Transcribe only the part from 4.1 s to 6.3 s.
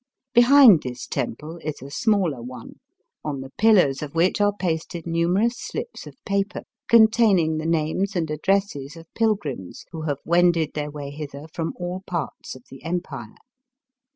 which are pasted numerous slips of